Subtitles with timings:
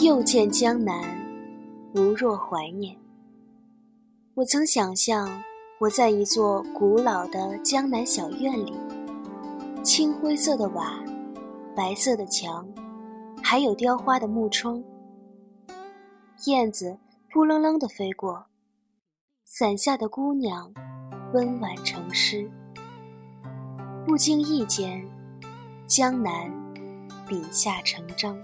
[0.00, 1.02] 又见江南，
[1.92, 2.96] 不若怀念。
[4.34, 5.42] 我曾想象，
[5.80, 8.72] 我在一座古老的江南小院里，
[9.82, 11.02] 青灰色的瓦，
[11.74, 12.64] 白色的墙，
[13.42, 14.80] 还有雕花的木窗。
[16.46, 16.96] 燕子
[17.32, 18.46] 扑棱棱地飞过，
[19.42, 20.72] 伞下的姑娘
[21.32, 22.48] 温婉成诗。
[24.06, 25.04] 不经意间，
[25.88, 26.48] 江南
[27.26, 28.40] 笔下成章。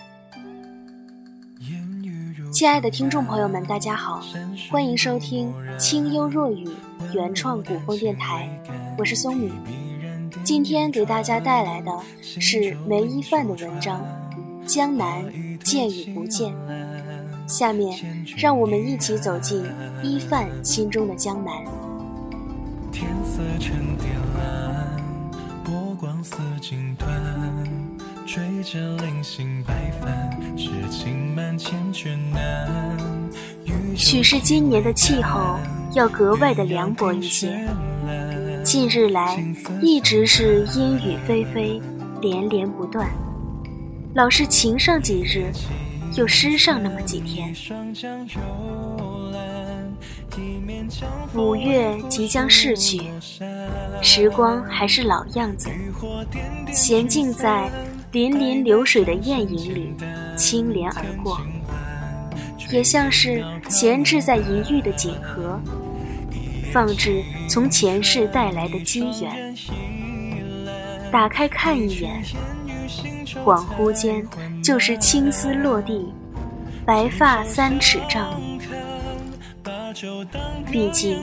[2.52, 4.22] 亲爱的听众朋友们，大家好，
[4.70, 6.68] 欢迎收听清幽若雨
[7.12, 8.48] 原创古风电台，
[8.98, 9.52] 我是松米。
[10.42, 14.02] 今天给大家带来的是梅一范的文章
[14.66, 15.24] 《江南
[15.60, 16.52] 见与不见》。
[17.46, 17.96] 下面
[18.36, 19.64] 让我们一起走进
[20.02, 21.55] 一范心中的江南。
[22.91, 24.08] 天色沉淀
[24.38, 24.96] 蓝，
[25.64, 26.94] 波光似锦。
[28.34, 32.68] 追着零星白帆，诗情满千卷难。
[33.94, 35.56] 许是今年的气候
[35.92, 37.64] 要格外的凉薄一些，
[38.64, 39.41] 近日来
[39.80, 41.80] 一直是阴雨霏霏，
[42.20, 43.08] 连连不断，
[44.16, 45.52] 老是晴上几日，
[46.16, 47.54] 又湿上那么几天。
[51.36, 53.00] 五月即将逝去，
[54.02, 55.70] 时光还是老样子，
[56.72, 57.70] 闲静在。
[58.14, 59.92] 粼粼流水的艳影里，
[60.36, 61.40] 清莲而过，
[62.70, 65.58] 也像是闲置在一隅的锦盒，
[66.72, 69.52] 放置从前世带来的机缘。
[71.10, 72.22] 打开看一眼，
[73.44, 74.24] 恍惚间
[74.62, 76.06] 就是青丝落地，
[76.86, 78.40] 白发三尺丈。
[80.70, 81.18] 毕竟，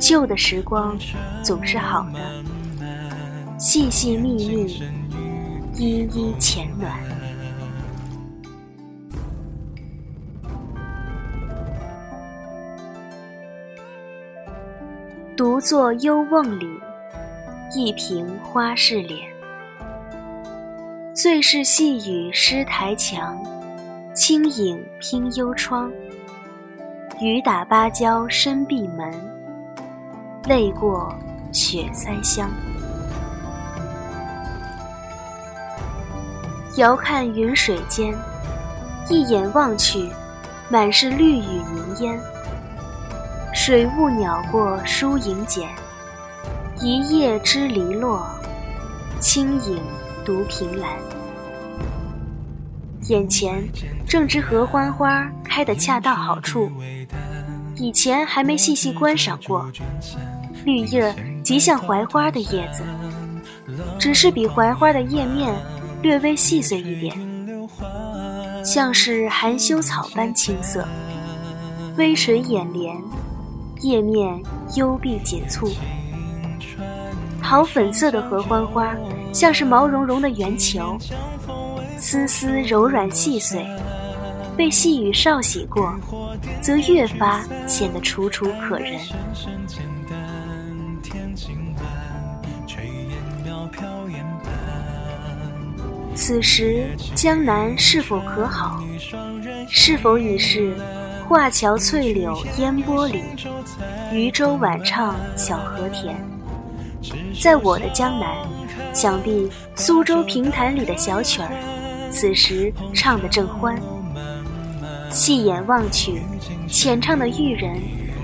[0.00, 0.98] 旧的时光
[1.44, 2.18] 总是好的，
[3.60, 4.82] 细细密密。
[5.78, 6.90] 依依浅暖，
[15.36, 16.66] 独坐幽瓮里，
[17.74, 19.28] 一凭花式脸。
[21.14, 23.38] 最是细雨湿台墙，
[24.14, 25.92] 轻影拼幽窗。
[27.20, 29.12] 雨打芭蕉深闭门，
[30.48, 31.14] 泪过
[31.52, 32.48] 雪腮香。
[36.76, 38.14] 遥看云水间，
[39.08, 40.10] 一眼望去，
[40.68, 42.20] 满是绿雨凝烟。
[43.54, 45.66] 水雾袅过疏影剪，
[46.78, 48.28] 一叶知篱落，
[49.20, 49.80] 轻影
[50.22, 50.90] 独凭栏。
[53.08, 53.66] 眼前
[54.06, 56.70] 正值合欢花开得恰到好处，
[57.76, 59.66] 以前还没细细观赏过，
[60.66, 62.82] 绿叶极像槐花的叶子，
[63.98, 65.54] 只是比槐花的叶面。
[66.02, 67.16] 略微细碎一点，
[68.64, 70.86] 像是含羞草般青色，
[71.96, 72.96] 微垂眼帘，
[73.80, 74.40] 叶面
[74.76, 75.72] 幽碧紧蹙。
[77.42, 78.94] 桃粉色的合欢花，
[79.32, 80.96] 像是毛茸茸的圆球，
[81.96, 83.66] 丝丝柔软细碎，
[84.56, 85.94] 被细雨少洗过，
[86.60, 89.00] 则越发显得楚楚可人。
[96.16, 98.82] 此时江南是否可好？
[99.68, 100.74] 是否已是
[101.28, 103.22] 画桥翠柳烟波里，
[104.10, 106.16] 渔舟晚唱小河田？
[107.38, 108.34] 在我的江南，
[108.94, 111.50] 想必苏州评弹里的小曲儿，
[112.10, 113.78] 此时唱得正欢。
[115.10, 116.22] 细眼望去，
[116.66, 117.78] 浅唱的玉人，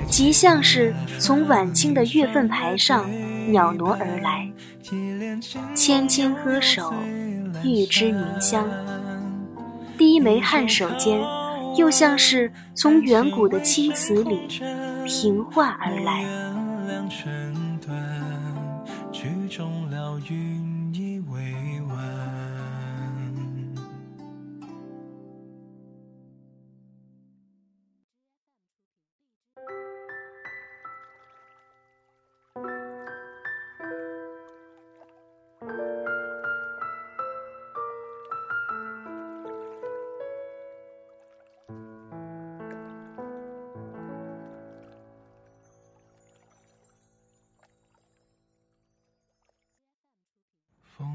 [0.09, 3.09] 极像是从晚清的月份牌上
[3.49, 4.51] 袅挪而来，
[5.75, 6.93] 纤纤歌手。
[7.65, 8.69] 玉枝凝香，
[9.97, 11.21] 低眉颔首间，
[11.77, 14.49] 又像是从远古的青瓷里
[15.07, 16.25] 平化而来。
[19.13, 20.72] 曲终了，云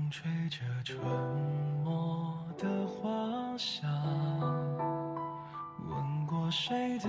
[0.09, 0.97] 吹着春
[1.83, 3.89] 末的花香，
[5.79, 7.07] 吻过谁的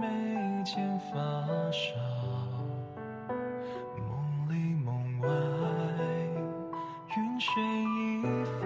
[0.00, 1.14] 眉间发
[1.70, 1.94] 梢？
[3.96, 5.28] 梦里梦外，
[7.16, 8.60] 云水一方，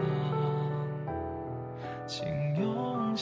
[2.06, 3.14] 轻拥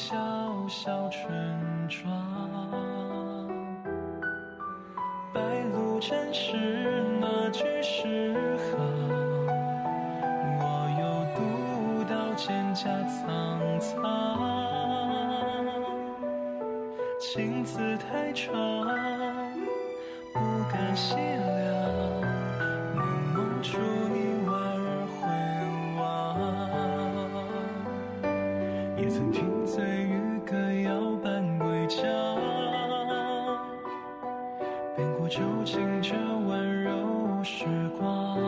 [35.29, 37.67] 究竟这温柔时
[37.99, 38.39] 光。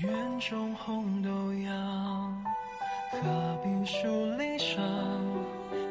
[0.00, 1.72] 园中红豆芽
[3.10, 4.06] 何必树
[4.36, 4.78] 离殇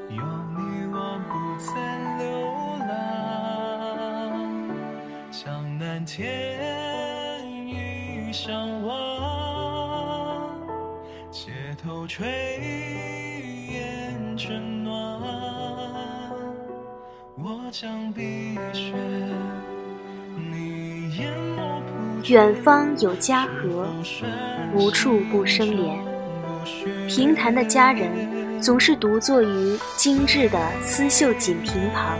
[0.10, 0.24] 有
[0.56, 1.72] 你我不再
[2.18, 2.24] 流
[2.88, 2.90] 浪。
[5.30, 10.58] 江南天一相望
[11.30, 11.52] 街
[11.84, 12.81] 头吹
[17.38, 18.94] 我将碧血，
[20.36, 21.26] 你
[22.28, 23.88] 远方有家河。
[24.74, 25.98] 无处不生莲。
[27.08, 32.18] 平潭的佳人总是独坐于精致的丝绣锦屏旁，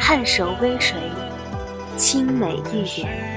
[0.00, 0.98] 颔首微垂，
[1.96, 3.36] 清美玉脸。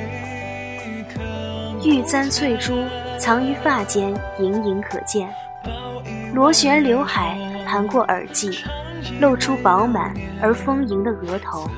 [1.84, 2.74] 玉簪翠珠
[3.18, 5.30] 藏于发间，隐隐可见。
[6.34, 7.38] 螺旋刘海
[7.68, 8.50] 盘过耳际，
[9.20, 11.70] 露出饱满而丰盈的额头。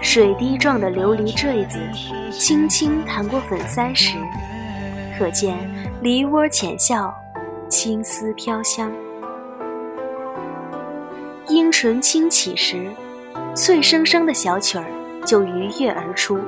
[0.00, 1.78] 水滴状的琉璃坠子，
[2.30, 4.16] 轻轻弹过粉腮时。
[5.18, 5.58] 可见
[6.00, 7.12] 梨涡浅笑，
[7.68, 8.92] 青丝飘香。
[11.48, 12.90] 樱唇轻启时，
[13.54, 14.84] 脆生生的小曲儿
[15.24, 16.38] 就愉悦而出。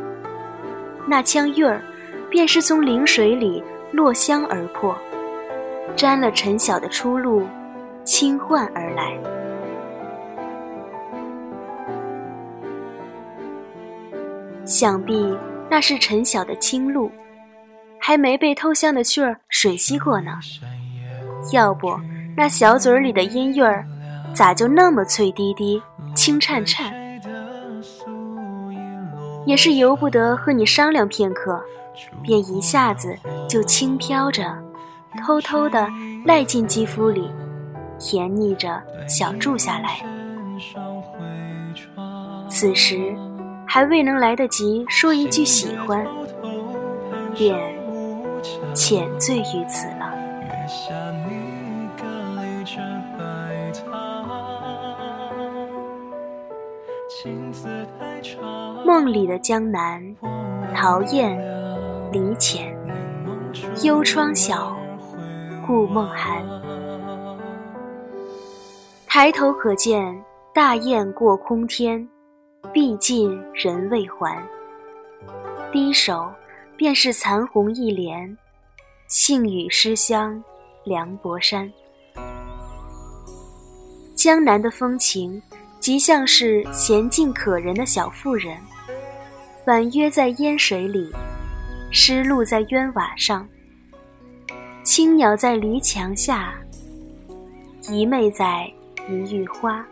[1.06, 1.82] 那腔韵儿，
[2.30, 3.62] 便是从灵水里
[3.92, 4.96] 落香而破，
[5.96, 7.46] 沾了陈晓的出路，
[8.10, 9.16] 轻唤而来。
[14.64, 15.38] 想必
[15.70, 17.08] 那是陈晓的清露。
[18.00, 20.32] 还没被偷香的趣儿吮吸过呢，
[21.52, 21.96] 要不
[22.36, 23.86] 那小嘴里的音韵儿，
[24.34, 25.80] 咋就那么脆滴滴、
[26.12, 26.92] 轻颤颤？
[29.46, 31.62] 也是由不得和你商量片刻，
[32.24, 33.16] 便一下子
[33.48, 34.42] 就轻飘着，
[35.24, 35.86] 偷偷的
[36.24, 37.30] 赖进肌肤里，
[38.00, 40.00] 甜腻着小住下来。
[42.48, 43.14] 此时
[43.64, 46.04] 还未能来得及说一句喜欢，
[47.36, 47.78] 便。
[48.72, 50.14] 浅醉于此了。
[58.86, 60.02] 梦里的江南，
[60.74, 61.38] 桃燕，
[62.12, 62.74] 李浅，
[63.82, 64.74] 幽窗小，
[65.66, 66.42] 故梦寒。
[69.20, 70.18] 抬头可见
[70.54, 72.08] 大雁过空天，
[72.72, 74.42] 毕尽人未还。
[75.70, 76.32] 低首。
[76.74, 78.34] 便是残红一帘，
[79.08, 80.42] 杏雨诗香
[80.84, 81.70] 凉薄山。
[84.14, 85.42] 江南的风情，
[85.80, 88.56] 极像是娴静可人的小妇人，
[89.66, 91.12] 婉约在烟水里，
[91.92, 93.46] 湿露在鸢瓦上，
[94.82, 96.54] 青鸟在篱墙下，
[97.90, 98.72] 一媚在
[99.10, 99.84] 一玉花。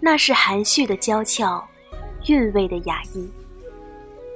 [0.00, 1.62] 那是含蓄的娇俏，
[2.28, 3.28] 韵味的雅意。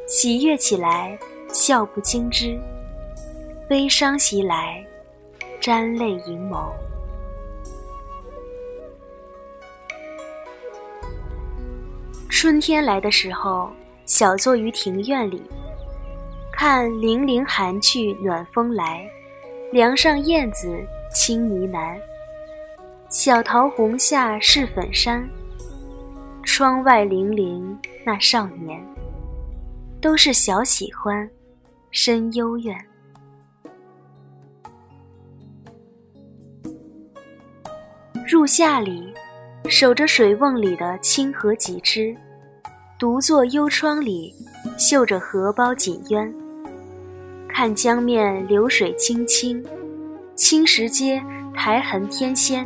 [0.07, 1.19] 喜悦起来，
[1.53, 2.59] 笑不经知；
[3.69, 4.83] 悲伤袭来，
[5.61, 6.71] 沾泪盈眸。
[12.31, 13.71] 春天来的时候，
[14.07, 15.43] 小坐于庭院里，
[16.51, 19.07] 看零零寒去暖风来，
[19.73, 20.83] 梁上燕子
[21.19, 21.99] 轻呢喃。
[23.09, 25.29] 小桃红下是粉山，
[26.45, 28.81] 窗外零零那少年。
[30.01, 31.29] 都是小喜欢，
[31.91, 32.73] 深幽怨。
[38.25, 39.13] 入夏里，
[39.69, 42.17] 守着水瓮里的清荷几枝，
[42.97, 44.33] 独坐幽窗里，
[44.79, 46.33] 绣着荷包锦鸢。
[47.49, 49.61] 看江面流水清清，
[50.39, 51.21] 青石阶
[51.53, 52.65] 苔痕天仙。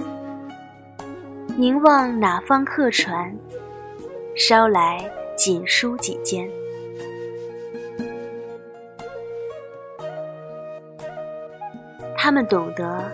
[1.56, 3.34] 凝望哪方客船，
[4.36, 6.46] 捎来锦书几间。
[12.14, 13.10] 他们懂得，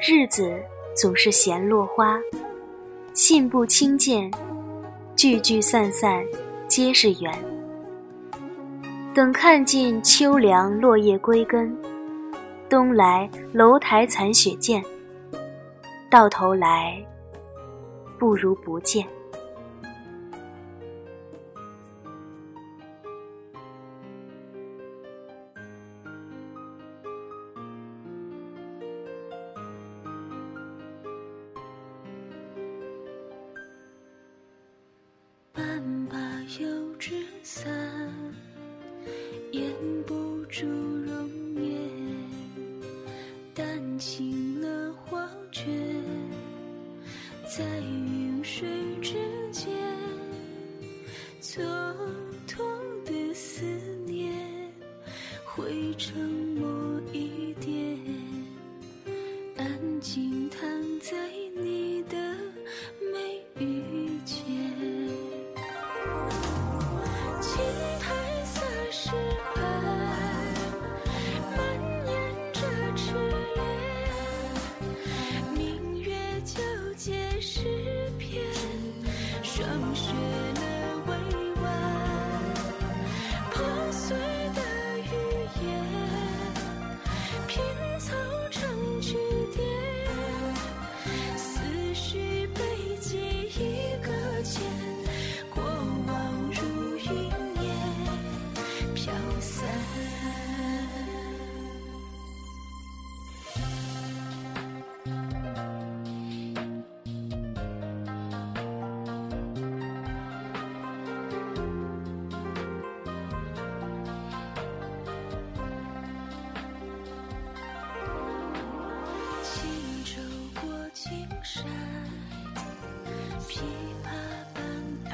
[0.00, 0.54] 日子
[0.94, 2.16] 总是闲落花，
[3.12, 4.30] 信步轻贱，
[5.16, 6.24] 聚聚散散
[6.68, 7.32] 皆是缘。
[9.12, 11.76] 等看尽秋凉落叶归根，
[12.68, 14.82] 东来楼台残雪见，
[16.10, 17.00] 到头来
[18.18, 19.06] 不如不见。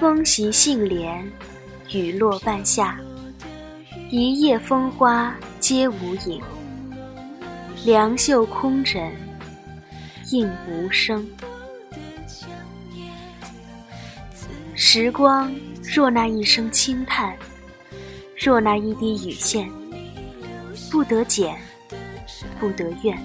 [0.03, 1.25] 风袭杏帘，
[1.93, 2.99] 雨落半夏，
[4.11, 6.43] 一夜风花皆无影。
[7.85, 9.15] 凉袖空枕，
[10.33, 11.25] 应无声。
[14.75, 15.55] 时光
[15.95, 17.37] 若那一声轻叹，
[18.37, 19.71] 若那一滴雨线，
[20.91, 21.57] 不得剪，
[22.59, 23.17] 不得怨。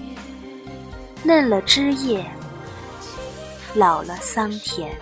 [1.23, 2.23] 嫩了枝叶，
[3.73, 4.95] 老了桑田。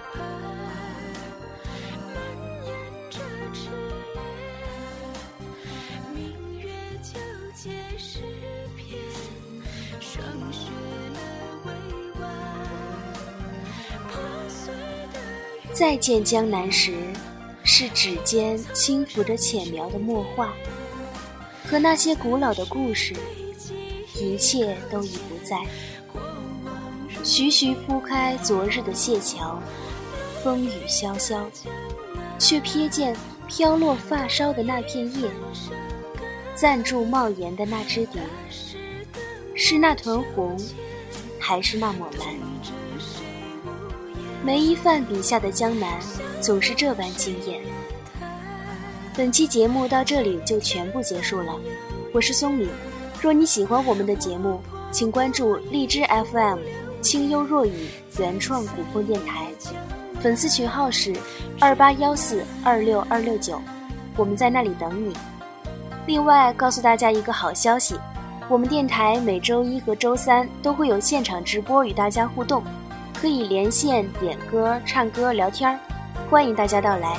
[15.75, 16.95] 再见江南时，
[17.65, 20.53] 是指尖轻抚着浅描的墨画，
[21.65, 23.13] 和那些古老的故事，
[24.15, 25.61] 一切都已不在。
[27.25, 29.61] 徐徐铺开昨日的谢桥，
[30.41, 31.43] 风雨潇潇，
[32.39, 33.13] 却瞥见
[33.45, 35.29] 飘落发梢的那片叶，
[36.55, 38.19] 暂住帽檐的那支笛，
[39.53, 40.55] 是那团红，
[41.37, 42.54] 还是那抹蓝？
[44.45, 45.99] 梅一范笔下的江南
[46.39, 47.59] 总是这般惊艳。
[49.17, 51.59] 本期节目到这里就全部结束了，
[52.13, 52.69] 我是松敏。
[53.19, 54.61] 若你喜欢我们的节目，
[54.91, 56.59] 请关注荔枝 FM
[57.01, 57.87] 清幽若雨
[58.19, 59.47] 原创古风电台，
[60.21, 61.11] 粉丝群号是
[61.59, 63.59] 二八幺四二六二六九，
[64.15, 65.11] 我们在那里等你。
[66.05, 67.95] 另外告诉大家一个好消息，
[68.47, 72.63] 我们电台每周一和周三都会有现场直播与大家互动。
[73.19, 75.79] 可以连线点歌、唱歌、聊天，
[76.29, 77.17] 欢迎大家到来，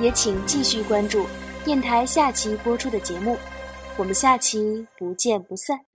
[0.00, 1.26] 也请继续关注
[1.64, 3.36] 电台下期播出的节目，
[3.96, 5.93] 我们下期不见不散。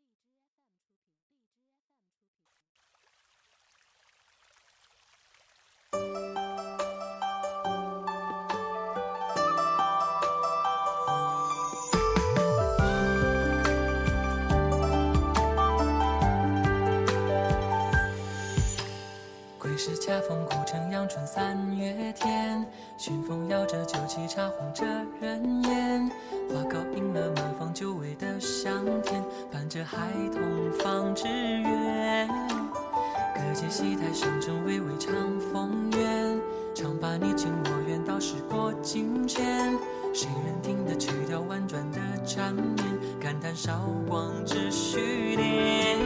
[20.10, 22.66] 恰逢古城阳春三月天，
[22.98, 24.84] 熏风摇着酒旗，茶红着
[25.22, 26.10] 人烟。
[26.52, 29.98] 花糕映了满房久违的香甜，伴着孩
[30.34, 30.42] 童
[30.80, 32.28] 放纸鸢。
[32.28, 35.14] 歌阶戏台上正微微唱
[35.54, 36.42] 风月，
[36.74, 39.78] 唱罢你情我愿，到时过境迁。
[40.12, 42.78] 谁人听得曲调婉转的缠绵，
[43.20, 46.00] 感叹韶光只虚恋。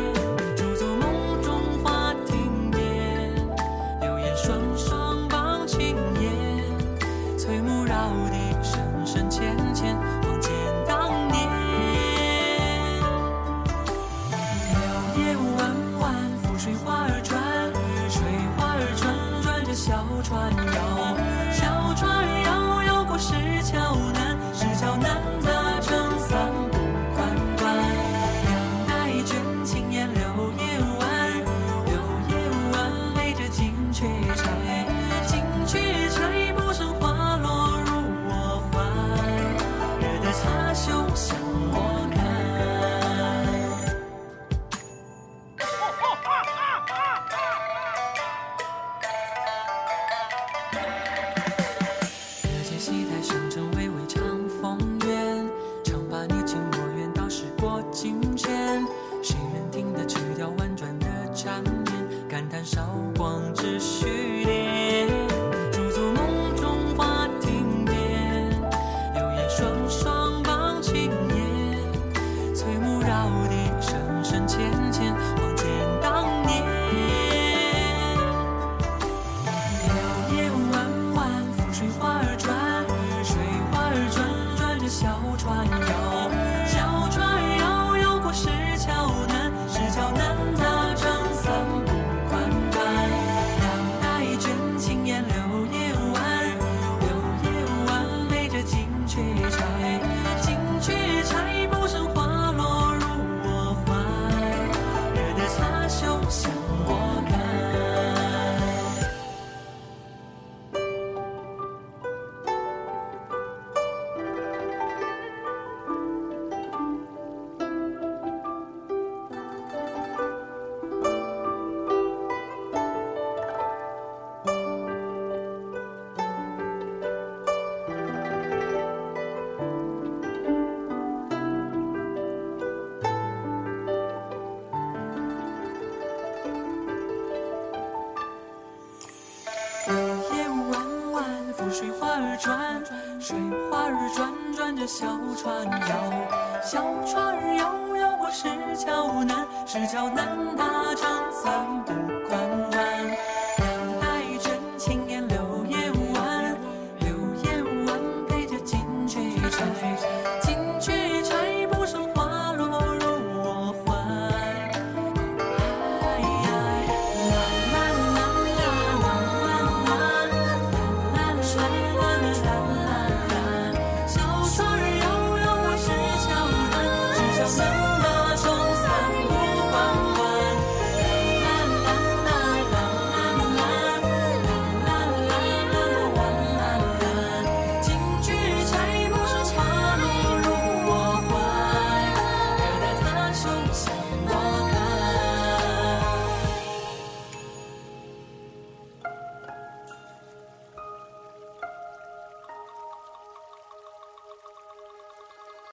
[141.74, 142.84] 水花儿转，
[143.20, 143.36] 水
[143.72, 152.23] 花儿转转着小船摇，小船儿摇摇过石桥南，石桥南那张三不。